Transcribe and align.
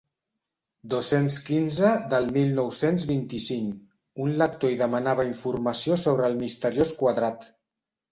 Dos-cents 0.91 1.35
quinze 1.49 1.91
del 2.13 2.29
mil 2.37 2.55
nou-cents 2.59 3.05
vint-i-cinc 3.09 4.23
un 4.25 4.31
lector 4.43 4.73
hi 4.73 4.79
demanava 4.79 5.27
informació 5.33 5.99
sobre 6.05 6.27
el 6.31 6.39
misteriós 6.41 6.95
quadrat. 7.03 7.47